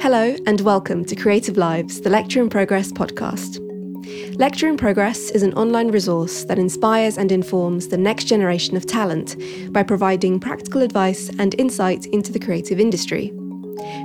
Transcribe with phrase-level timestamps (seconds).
[0.00, 3.60] Hello, and welcome to Creative Lives, the Lecture in Progress podcast.
[4.38, 8.86] Lecture in Progress is an online resource that inspires and informs the next generation of
[8.86, 9.36] talent
[9.72, 13.32] by providing practical advice and insight into the creative industry.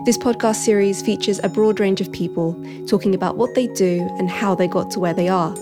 [0.05, 2.53] This podcast series features a broad range of people
[2.85, 5.55] talking about what they do and how they got to where they are.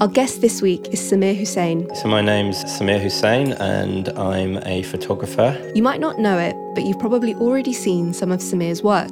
[0.00, 1.88] Our guest this week is Samir Hussein.
[1.96, 5.56] So, my name's Samir Hussein, and I'm a photographer.
[5.74, 9.10] You might not know it, but you've probably already seen some of Samir's work.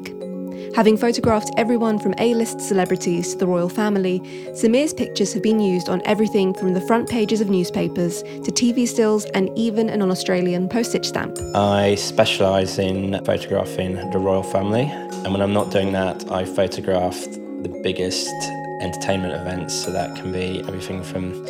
[0.75, 4.21] Having photographed everyone from A list celebrities to the royal family,
[4.55, 8.87] Samir's pictures have been used on everything from the front pages of newspapers to TV
[8.87, 11.39] stills and even an Australian postage stamp.
[11.55, 17.15] I specialise in photographing the royal family, and when I'm not doing that, I photograph
[17.25, 18.35] the biggest
[18.81, 19.75] entertainment events.
[19.75, 21.45] So that can be everything from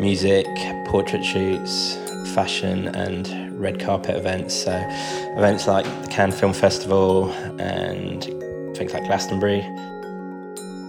[0.00, 0.46] music,
[0.86, 1.96] portrait shoots,
[2.34, 4.54] fashion, and red carpet events.
[4.54, 4.72] So
[5.36, 7.30] events like the Cannes Film Festival
[7.60, 8.24] and
[8.76, 9.62] things like Glastonbury.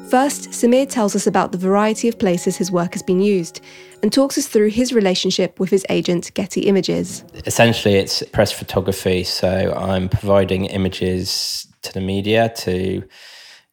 [0.10, 3.62] First, Samir tells us about the variety of places his work has been used
[4.04, 7.24] and talks us through his relationship with his agent, Getty Images.
[7.46, 13.04] Essentially, it's press photography, so I'm providing images to the media, to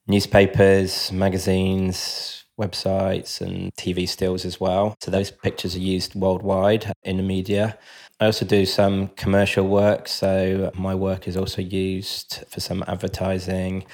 [0.08, 4.96] newspapers, magazines, websites, and TV stills as well.
[5.00, 7.78] So those pictures are used worldwide in the media.
[8.18, 13.84] I also do some commercial work, so my work is also used for some advertising.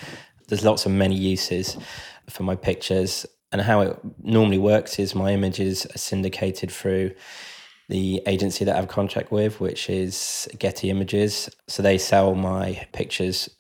[0.49, 1.77] There's lots of many uses
[2.31, 3.27] for my pictures.
[3.53, 7.13] And how it normally works is my images are syndicated through
[7.89, 11.51] the agency that I have contract with, which is Getty Images.
[11.69, 13.51] So they sell my pictures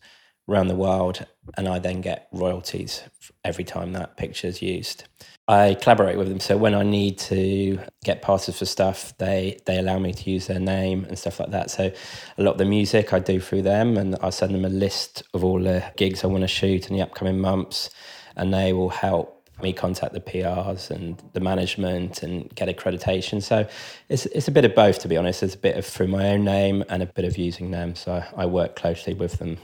[0.49, 3.03] around the world, and I then get royalties
[3.45, 5.05] every time that picture is used.
[5.47, 6.41] I collaborate with them.
[6.41, 10.47] So when I need to get passes for stuff, they they allow me to use
[10.47, 11.71] their name and stuff like that.
[11.71, 11.93] So
[12.39, 15.23] a lot of the music I do through them, and I send them a list
[15.35, 17.91] of all the gigs I want to shoot in the upcoming months,
[18.37, 19.31] and they will help
[19.63, 23.43] me contact the PRs and the management and get accreditation.
[23.43, 23.67] So
[24.09, 25.43] it's it's a bit of both, to be honest.
[25.43, 27.95] It's a bit of through my own name and a bit of using them.
[27.95, 29.59] So I work closely with them.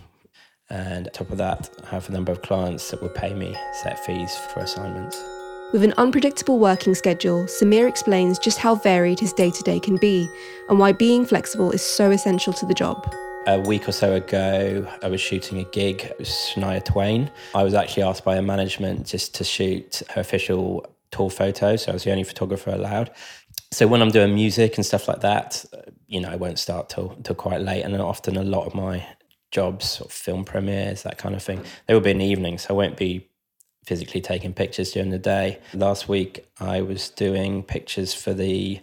[0.70, 3.56] And on top of that, I have a number of clients that will pay me
[3.82, 5.22] set fees for assignments.
[5.72, 9.96] With an unpredictable working schedule, Samir explains just how varied his day to day can
[9.96, 10.28] be
[10.68, 13.14] and why being flexible is so essential to the job.
[13.46, 16.02] A week or so ago, I was shooting a gig.
[16.02, 17.30] It was Shania Twain.
[17.54, 21.90] I was actually asked by a management just to shoot her official tour photo, so
[21.90, 23.10] I was the only photographer allowed.
[23.72, 25.64] So when I'm doing music and stuff like that,
[26.06, 29.06] you know, I won't start till till quite late, and often a lot of my
[29.50, 32.76] jobs, film premieres, that kind of thing, they will be in the evening, so I
[32.76, 33.28] won't be
[33.84, 35.58] physically taking pictures during the day.
[35.74, 38.80] Last week, I was doing pictures for the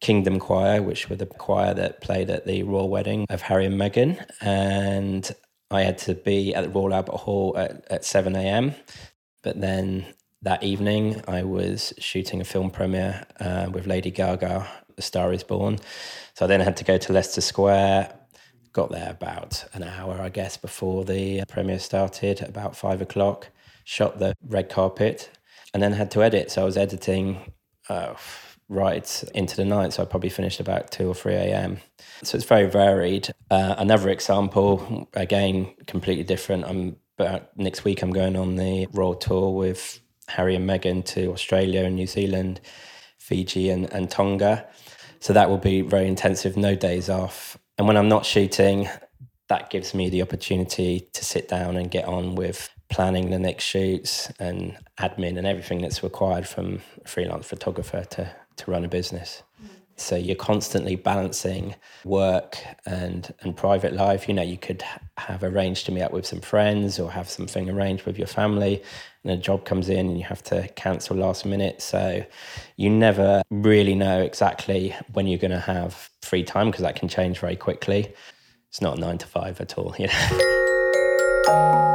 [0.00, 3.80] Kingdom Choir, which were the choir that played at the royal wedding of Harry and
[3.80, 4.24] Meghan.
[4.40, 5.30] And
[5.70, 8.74] I had to be at the Royal Albert Hall at, at 7 a.m.
[9.42, 10.06] But then
[10.42, 15.42] that evening, I was shooting a film premiere uh, with Lady Gaga, The Star is
[15.42, 15.78] Born.
[16.34, 18.17] So I then had to go to Leicester Square.
[18.78, 23.48] Got there about an hour, I guess, before the premiere started, about five o'clock
[23.82, 25.36] shot the red carpet,
[25.74, 26.52] and then had to edit.
[26.52, 27.52] So I was editing
[27.88, 28.14] uh,
[28.68, 29.94] right into the night.
[29.94, 31.78] So I probably finished about 2 or 3 a.m.
[32.22, 33.30] So it's very varied.
[33.50, 36.64] Uh, another example, again, completely different.
[36.64, 41.32] I'm about next week, I'm going on the Royal Tour with Harry and Meghan to
[41.32, 42.60] Australia and New Zealand,
[43.18, 44.68] Fiji and, and Tonga.
[45.18, 47.58] So that will be very intensive, no days off.
[47.78, 48.88] And when I'm not shooting,
[49.48, 53.64] that gives me the opportunity to sit down and get on with planning the next
[53.64, 58.88] shoots and admin and everything that's required from a freelance photographer to, to run a
[58.88, 59.42] business.
[59.62, 59.68] Mm.
[60.00, 64.28] So you're constantly balancing work and and private life.
[64.28, 64.82] You know, you could
[65.16, 68.82] have arranged to meet up with some friends or have something arranged with your family,
[69.24, 71.82] and a job comes in and you have to cancel last minute.
[71.82, 72.24] So
[72.76, 77.08] you never really know exactly when you're going to have free time because that can
[77.08, 78.14] change very quickly.
[78.68, 79.94] It's not nine to five at all.
[79.98, 81.84] You know.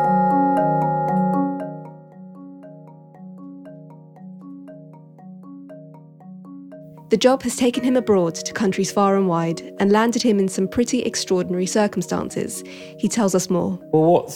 [7.13, 10.47] The job has taken him abroad to countries far and wide and landed him in
[10.47, 12.63] some pretty extraordinary circumstances.
[12.97, 13.77] He tells us more.
[13.91, 14.31] Well, what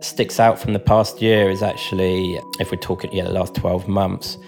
[0.00, 3.88] sticks out from the past year is actually, if we're talking, yeah, the last 12
[3.88, 4.38] months,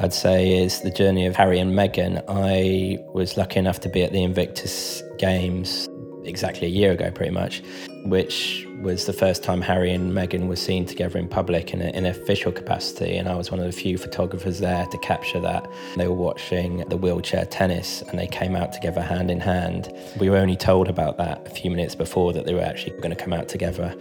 [0.00, 2.20] I'd say is the journey of Harry and Meghan.
[2.26, 5.88] I was lucky enough to be at the Invictus Games
[6.28, 7.62] exactly a year ago, pretty much,
[8.04, 11.88] which was the first time Harry and Meghan were seen together in public in, a,
[11.88, 13.16] in official capacity.
[13.16, 15.68] And I was one of the few photographers there to capture that.
[15.96, 19.92] They were watching the wheelchair tennis and they came out together hand in hand.
[20.20, 23.10] We were only told about that a few minutes before that they were actually going
[23.10, 23.94] to come out together.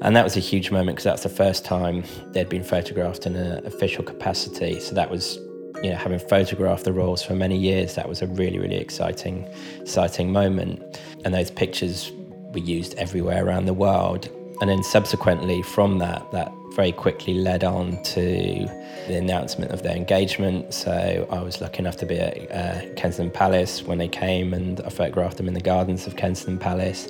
[0.00, 3.34] And that was a huge moment because that's the first time they'd been photographed in
[3.34, 4.80] an official capacity.
[4.80, 5.38] So that was
[5.82, 9.48] you know, having photographed the royals for many years, that was a really, really exciting,
[9.80, 11.00] exciting moment.
[11.24, 12.12] And those pictures
[12.52, 14.28] were used everywhere around the world.
[14.60, 18.22] And then subsequently from that, that very quickly led on to
[19.08, 20.72] the announcement of their engagement.
[20.72, 24.80] So I was lucky enough to be at uh, Kensington Palace when they came, and
[24.80, 27.08] I photographed them in the gardens of Kensington Palace.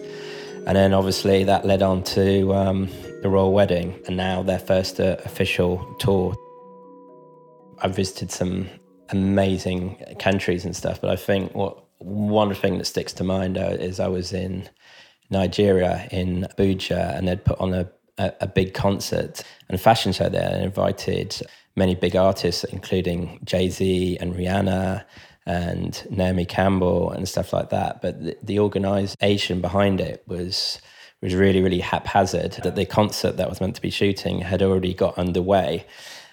[0.66, 2.88] And then obviously that led on to um,
[3.22, 6.34] the royal wedding, and now their first uh, official tour.
[7.82, 8.68] I visited some
[9.10, 14.00] amazing countries and stuff, but I think what one thing that sticks to mind is
[14.00, 14.68] I was in
[15.30, 17.88] Nigeria in Abuja, and they'd put on a,
[18.18, 21.40] a, a big concert and fashion show there, and invited
[21.76, 25.04] many big artists, including Jay Z and Rihanna
[25.46, 28.02] and Naomi Campbell and stuff like that.
[28.02, 30.80] But the, the organisation behind it was
[31.22, 32.52] was really really haphazard.
[32.64, 35.86] That the concert that was meant to be shooting had already got underway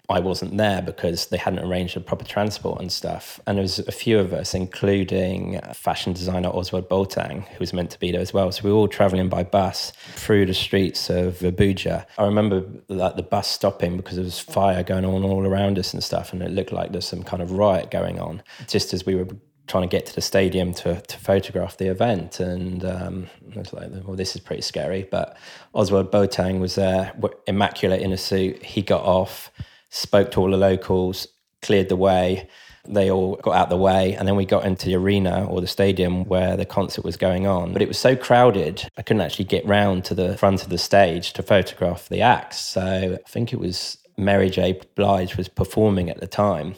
[0.10, 3.42] I wasn't there because they hadn't arranged the proper transport and stuff.
[3.46, 7.92] And there was a few of us, including fashion designer Ozwald Boateng, who was meant
[7.92, 8.50] to be there as well.
[8.54, 12.06] So we were all traveling by bus through the streets of Abuja.
[12.18, 15.94] I remember like the bus stopping because there was fire going on all around us
[15.94, 18.42] and stuff, and it looked like there's some kind of riot going on.
[18.68, 19.28] Just as we were
[19.68, 22.40] trying to get to the stadium to, to photograph the event.
[22.40, 25.06] And um, I was like, well, this is pretty scary.
[25.12, 25.36] But
[25.76, 27.14] Ozwald Boateng was there,
[27.46, 28.64] immaculate in a suit.
[28.64, 29.52] He got off
[29.90, 31.28] spoke to all the locals,
[31.62, 32.50] cleared the way.
[32.88, 35.68] They all got out the way, and then we got into the arena or the
[35.68, 37.74] stadium where the concert was going on.
[37.74, 40.78] But it was so crowded, I couldn't actually get round to the front of the
[40.78, 42.62] stage to photograph the acts.
[42.62, 44.80] So I think it was Mary J.
[44.96, 46.76] Blige was performing at the time.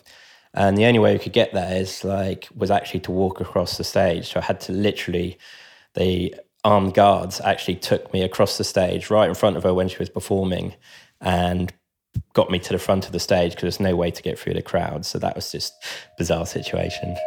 [0.56, 3.78] And the only way we could get there is like was actually to walk across
[3.78, 4.30] the stage.
[4.30, 5.38] So I had to literally
[5.94, 9.88] the armed guards actually took me across the stage right in front of her when
[9.88, 10.74] she was performing
[11.22, 11.72] and
[12.40, 14.54] got me to the front of the stage because there's no way to get through
[14.54, 15.06] the crowd.
[15.06, 15.84] So that was just
[16.16, 17.18] bizarre situation.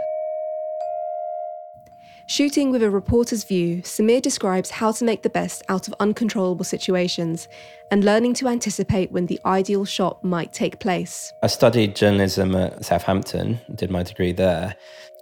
[2.24, 6.64] Shooting with a reporter's view, Samir describes how to make the best out of uncontrollable
[6.64, 7.46] situations
[7.90, 11.34] and learning to anticipate when the ideal shot might take place.
[11.42, 14.76] I studied journalism at Southampton, did my degree there.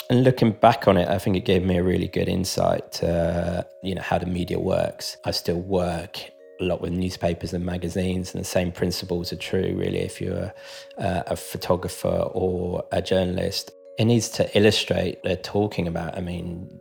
[0.08, 3.66] And looking back on it, I think it gave me a really good insight to,
[3.82, 5.16] you know, how the media works.
[5.24, 9.74] I still work a lot with newspapers and magazines, and the same principles are true,
[9.76, 10.52] really, if you're
[10.98, 13.72] a, a photographer or a journalist.
[13.98, 16.16] It needs to illustrate they're talking about.
[16.16, 16.80] I mean,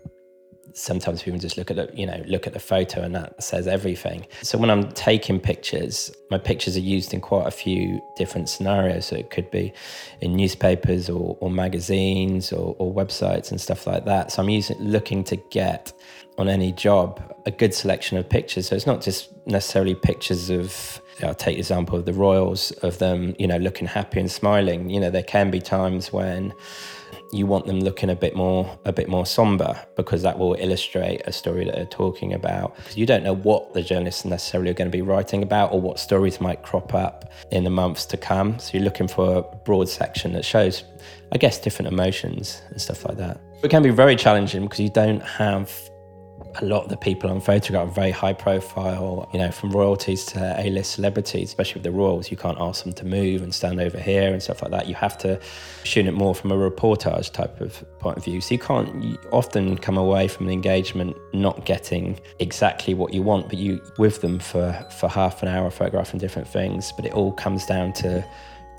[0.79, 3.67] sometimes people just look at the you know look at the photo and that says
[3.67, 4.25] everything.
[4.41, 9.07] So when i'm taking pictures my pictures are used in quite a few different scenarios.
[9.07, 9.73] So it could be
[10.21, 14.31] in newspapers or, or magazines or, or, websites and stuff like that.
[14.31, 15.91] So i'm using looking to get
[16.37, 18.67] on any job a good selection of pictures.
[18.67, 22.99] So it's not just necessarily pictures of I'll take the example of the royals of
[22.99, 24.89] them you know looking happy and smiling.
[24.89, 26.53] You know there can be times when
[27.31, 31.21] you want them looking a bit more a bit more somber because that will illustrate
[31.25, 32.75] a story that they're talking about.
[32.95, 35.99] You don't know what the journalists necessarily are going to be writing about or what
[35.99, 38.57] stories might crop up in the months to come.
[38.59, 40.83] So you're looking for a broad section that shows
[41.31, 43.39] i guess different emotions and stuff like that.
[43.63, 45.71] It can be very challenging because you don't have
[46.61, 50.25] a lot of the people on photograph are very high profile, you know, from royalties
[50.25, 52.31] to A-list celebrities, especially with the royals.
[52.31, 54.87] You can't ask them to move and stand over here and stuff like that.
[54.87, 55.39] You have to
[55.83, 58.41] shoot it more from a reportage type of point of view.
[58.41, 63.21] So you can't you often come away from an engagement not getting exactly what you
[63.21, 66.91] want, but you with them for for half an hour photographing different things.
[66.91, 68.25] But it all comes down to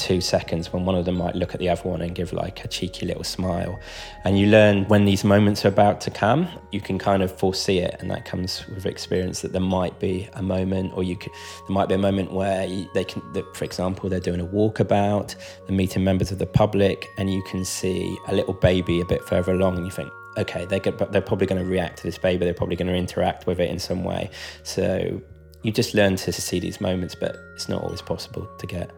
[0.00, 2.64] two seconds when one of them might look at the other one and give like
[2.64, 3.78] a cheeky little smile.
[4.24, 7.78] And you learn when these moments are about to come, you can kind of foresee
[7.78, 7.96] it.
[8.00, 11.32] And that comes with experience that there might be a moment, or you could,
[11.68, 15.36] there might be a moment where they can, that, for example, they're doing a walkabout,
[15.66, 19.22] they're meeting members of the public, and you can see a little baby a bit
[19.28, 22.16] further along, and you think, okay, they're, good, they're probably going to react to this
[22.16, 24.30] baby, they're probably going to interact with it in some way.
[24.62, 25.20] So
[25.62, 28.90] you just learn to see these moments, but it's not always possible to get.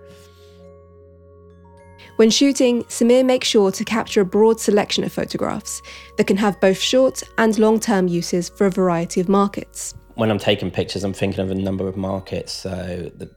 [2.16, 5.80] When shooting, Samir makes sure to capture a broad selection of photographs
[6.18, 9.94] that can have both short and long term uses for a variety of markets.
[10.14, 12.52] When I'm taking pictures, I'm thinking of a number of markets.
[12.52, 13.30] So the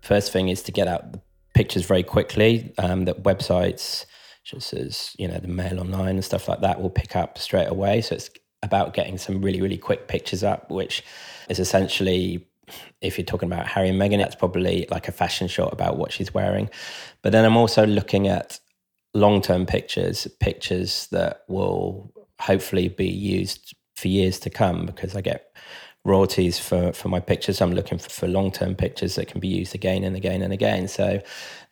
[0.00, 1.20] first thing is to get out the
[1.54, 4.06] pictures very quickly um, that websites,
[4.44, 7.68] just as you know the Mail Online and stuff like that, will pick up straight
[7.68, 8.00] away.
[8.00, 8.30] So it's
[8.62, 11.04] about getting some really, really quick pictures up, which
[11.50, 12.48] is essentially
[13.00, 16.12] if you're talking about Harry and Meghan, it's probably like a fashion shot about what
[16.12, 16.70] she's wearing.
[17.22, 18.58] But then I'm also looking at
[19.14, 25.20] long term pictures, pictures that will hopefully be used for years to come because I
[25.22, 25.56] get
[26.04, 27.60] royalties for, for my pictures.
[27.60, 30.52] I'm looking for, for long term pictures that can be used again and again and
[30.52, 30.88] again.
[30.88, 31.20] So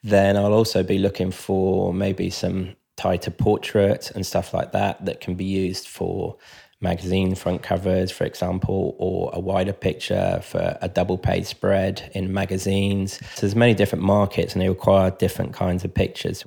[0.03, 5.21] then I'll also be looking for maybe some tighter portraits and stuff like that that
[5.21, 6.37] can be used for
[6.85, 12.33] magazine front covers, for example, or a wider picture for a double page spread in
[12.33, 13.19] magazines.
[13.35, 16.45] So there's many different markets and they require different kinds of pictures.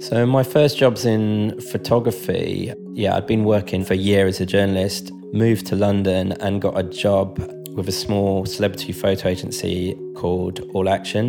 [0.00, 4.46] So my first jobs in photography, yeah, I'd been working for a year as a
[4.46, 7.38] journalist, moved to London and got a job
[7.76, 11.24] with a small celebrity photo agency called All Action.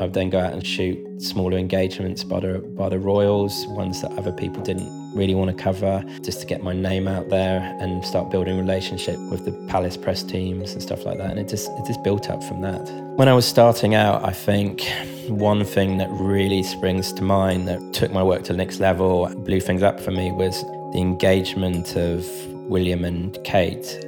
[0.00, 4.12] I'd then go out and shoot smaller engagements by the, by the royals, ones that
[4.12, 8.04] other people didn't really want to cover, just to get my name out there and
[8.04, 11.30] start building relationship with the palace press teams and stuff like that.
[11.30, 12.80] And it just it just built up from that.
[13.16, 14.82] When I was starting out, I think
[15.28, 19.28] one thing that really springs to mind that took my work to the next level,
[19.44, 20.62] blew things up for me, was
[20.92, 22.26] the engagement of
[22.68, 23.98] William and Kate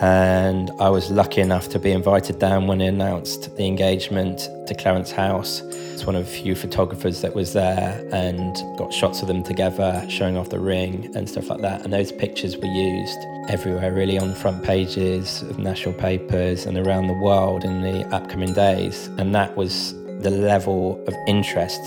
[0.00, 4.74] and I was lucky enough to be invited down when he announced the engagement to
[4.74, 5.60] Clarence House.
[5.60, 10.04] It's one of the few photographers that was there and got shots of them together,
[10.08, 11.82] showing off the ring and stuff like that.
[11.82, 17.08] And those pictures were used everywhere, really, on front pages of national papers and around
[17.08, 19.08] the world in the upcoming days.
[19.18, 21.80] And that was the level of interest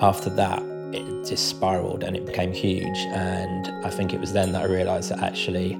[0.00, 0.62] after that
[0.94, 2.98] it just spiraled and it became huge.
[3.08, 5.76] And I think it was then that I realized that actually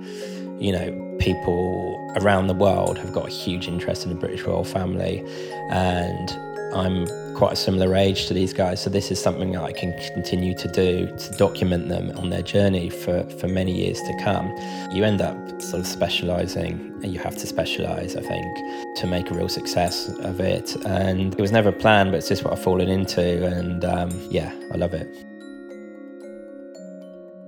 [0.58, 4.64] you know, people around the world have got a huge interest in the British royal
[4.64, 5.24] family,
[5.70, 6.30] and
[6.74, 9.92] I'm quite a similar age to these guys, so this is something that I can
[10.12, 14.46] continue to do to document them on their journey for, for many years to come.
[14.92, 18.56] You end up sort of specializing, and you have to specialize, I think,
[18.96, 20.76] to make a real success of it.
[20.86, 24.52] And it was never planned, but it's just what I've fallen into, and um, yeah,
[24.72, 25.08] I love it.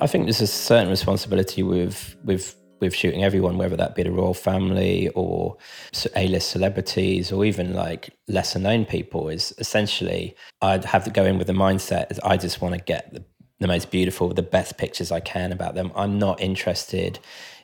[0.00, 4.10] I think there's a certain responsibility with with with shooting everyone, whether that be the
[4.10, 5.56] royal family or
[6.14, 11.38] A-list celebrities or even like lesser known people, is essentially I'd have to go in
[11.38, 13.24] with the mindset is I just want to get the,
[13.60, 15.92] the most beautiful, the best pictures I can about them.
[15.94, 17.18] I'm not interested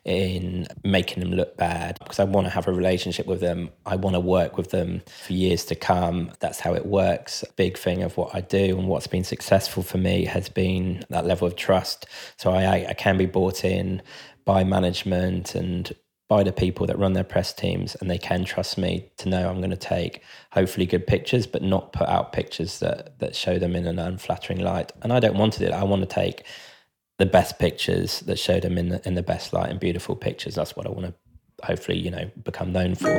[0.05, 3.71] in making them look bad because I want to have a relationship with them.
[3.87, 6.33] I want to work with them for years to come.
[6.41, 7.45] That's how it works.
[7.45, 11.05] A big thing of what I do and what's been successful for me has been
[11.11, 12.07] that level of trust.
[12.37, 14.03] So I, I can be bought in
[14.45, 15.95] by management and
[16.29, 19.51] by the people that run their press teams and they can trust me to know
[19.51, 20.23] I'm going to take
[20.53, 24.61] hopefully good pictures but not put out pictures that that show them in an unflattering
[24.61, 24.93] light.
[25.03, 25.75] And I don't want to do that.
[25.75, 26.45] I want to take
[27.19, 30.55] the best pictures that show them in the, in the best light and beautiful pictures.
[30.55, 31.15] That's what I want to
[31.67, 33.13] hopefully you know become known for.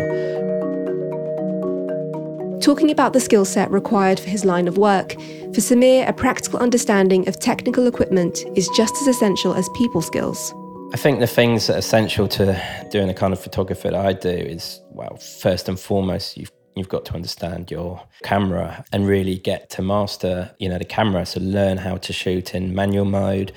[2.61, 6.57] Talking about the skill set required for his line of work, for Samir, a practical
[6.59, 10.51] understanding of technical equipment is just as essential as people skills.
[10.93, 14.13] I think the things that are essential to doing the kind of photography that I
[14.13, 19.37] do is, well, first and foremost, you've you've got to understand your camera and really
[19.37, 21.25] get to master, you know, the camera.
[21.25, 23.53] So learn how to shoot in manual mode,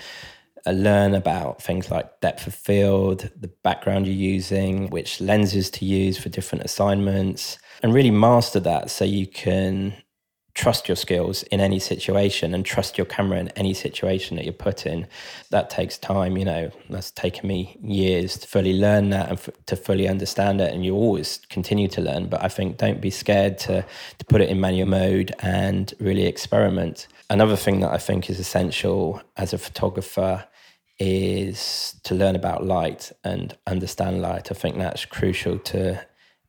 [0.67, 5.85] uh, learn about things like depth of field, the background you're using, which lenses to
[5.85, 9.95] use for different assignments, and really master that so you can
[10.57, 14.55] trust your skills in any situation and trust your camera in any situation that you're
[14.55, 15.07] put in.
[15.51, 19.51] That takes time, you know, that's taken me years to fully learn that and f-
[19.67, 20.73] to fully understand it.
[20.73, 23.85] And you always continue to learn, but I think don't be scared to,
[24.19, 27.07] to put it in manual mode and really experiment.
[27.29, 30.47] Another thing that I think is essential as a photographer
[30.99, 34.51] is to learn about light and understand light.
[34.51, 36.03] I think that's crucial to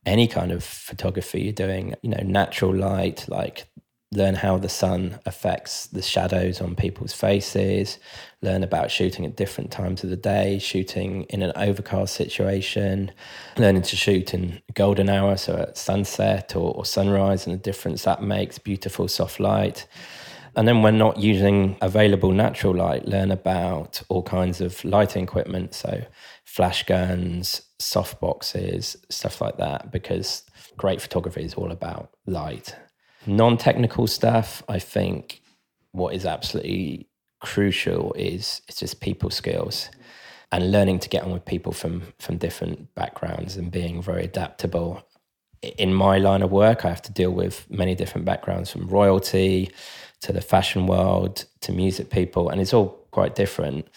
[0.06, 3.68] any kind of photography you're doing, you know, natural light, like
[4.12, 7.98] learn how the sun affects the shadows on people's faces,
[8.40, 13.10] learn about shooting at different times of the day, shooting in an overcast situation,
[13.58, 18.04] learning to shoot in golden hour, so at sunset or, or sunrise, and the difference
[18.04, 19.86] that makes, beautiful soft light.
[20.56, 25.74] And then when not using available natural light, learn about all kinds of lighting equipment,
[25.74, 26.02] so
[26.44, 30.44] flash guns, soft boxes, stuff like that, because
[30.78, 32.74] great photography is all about light
[33.28, 35.42] Non technical stuff, I think
[35.92, 37.08] what is absolutely
[37.40, 39.90] crucial is it's just people skills
[40.50, 45.06] and learning to get on with people from from different backgrounds and being very adaptable.
[45.76, 49.70] In my line of work, I have to deal with many different backgrounds from royalty
[50.22, 53.88] to the fashion world to music people, and it's all quite different.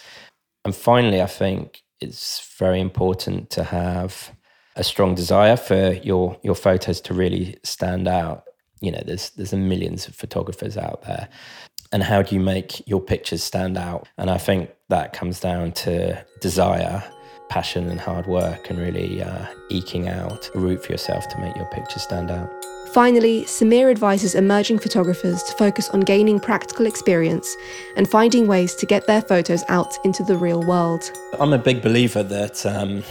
[0.66, 4.36] And finally, I think it's very important to have
[4.76, 8.44] a strong desire for your your photos to really stand out.
[8.82, 11.30] You know, there's there's millions of photographers out there.
[11.94, 14.08] And how do you make your pictures stand out?
[14.18, 17.04] And I think that comes down to desire,
[17.50, 21.56] passion, and hard work, and really uh, eking out a route for yourself to make
[21.56, 22.50] your pictures stand out.
[22.94, 27.56] Finally, Samir advises emerging photographers to focus on gaining practical experience
[27.96, 31.10] and finding ways to get their photos out into the real world.
[31.40, 33.04] I'm a big believer that um,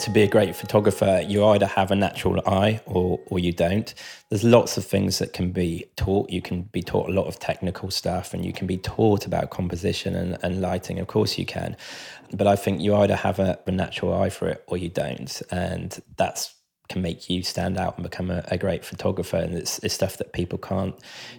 [0.00, 3.94] to be a great photographer, you either have a natural eye or, or you don't.
[4.28, 6.30] There's lots of things that can be taught.
[6.30, 9.50] You can be taught a lot of technical stuff and you can be taught about
[9.50, 10.98] composition and, and lighting.
[10.98, 11.76] Of course, you can.
[12.32, 15.40] But I think you either have a, a natural eye for it or you don't.
[15.50, 16.54] And that's
[16.88, 19.36] can make you stand out and become a, a great photographer.
[19.36, 20.94] And it's, it's stuff that people can't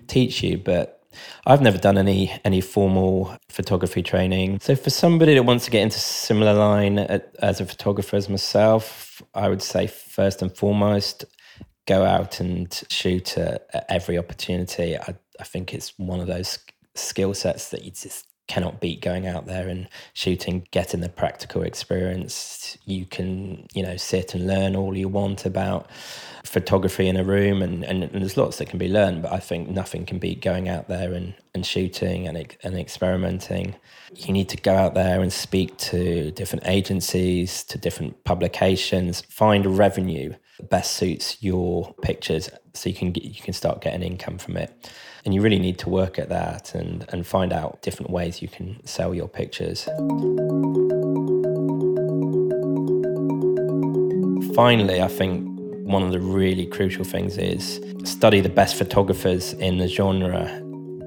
[0.08, 0.58] teach you.
[0.58, 0.99] But
[1.46, 4.60] I've never done any any formal photography training.
[4.62, 9.22] So for somebody that wants to get into similar line as a photographer as myself,
[9.34, 11.26] I would say first and foremost,
[11.88, 14.98] go out and shoot at, every opportunity.
[14.98, 16.60] I, I think it's one of those
[16.96, 21.62] skill sets that you just cannot beat going out there and shooting, getting the practical
[21.62, 22.78] experience.
[22.86, 25.90] You can, you know, sit and learn all you want about
[26.44, 29.40] photography in a room, and, and, and there's lots that can be learned, but I
[29.40, 33.76] think nothing can beat going out there and, and shooting and, and experimenting.
[34.16, 39.78] You need to go out there and speak to different agencies, to different publications, find
[39.78, 44.58] revenue best suits your pictures so you can get, you can start getting income from
[44.58, 44.92] it
[45.26, 48.48] and you really need to work at that and, and find out different ways you
[48.48, 49.86] can sell your pictures.
[54.56, 55.48] Finally, I think
[55.86, 60.46] one of the really crucial things is study the best photographers in the genre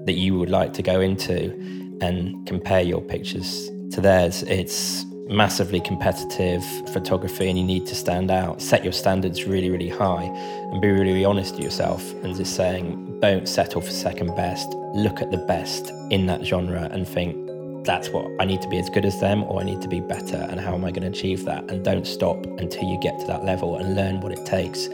[0.06, 1.52] that you would like to go into
[2.00, 4.42] and compare your pictures to theirs.
[4.44, 8.60] It's massively competitive photography and you need to stand out.
[8.60, 12.54] Set your standards really, really high and be really, really honest to yourself and just
[12.54, 14.68] saying, don't settle for second best.
[14.94, 17.36] Look at the best in that genre and think,
[17.84, 20.00] that's what I need to be as good as them or I need to be
[20.00, 21.68] better and how am I going to achieve that?
[21.70, 24.88] And don't stop until you get to that level and learn what it takes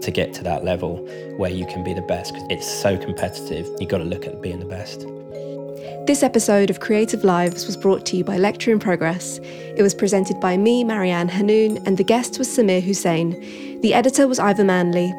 [0.00, 0.96] to get to that level
[1.36, 3.68] where you can be the best because it's so competitive.
[3.78, 5.06] You've got to look at being the best.
[6.04, 9.38] This episode of Creative Lives was brought to you by Lecture in Progress.
[9.76, 13.80] It was presented by me, Marianne Hanoun, and the guest was Samir Hussein.
[13.82, 15.14] The editor was Ivor Manley.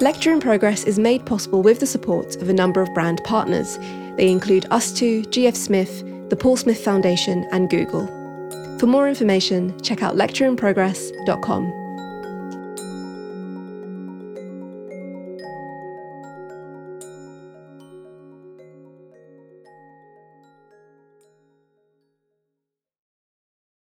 [0.00, 3.76] Lecture in Progress is made possible with the support of a number of brand partners.
[4.16, 8.06] They include Us2, GF Smith, the Paul Smith Foundation, and Google.
[8.78, 11.77] For more information, check out lectureinprogress.com.